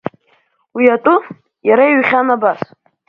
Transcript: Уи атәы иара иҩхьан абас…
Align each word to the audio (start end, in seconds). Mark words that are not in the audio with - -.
Уи 0.75 0.85
атәы 0.95 1.15
иара 1.67 1.85
иҩхьан 1.87 2.27
абас… 2.35 2.61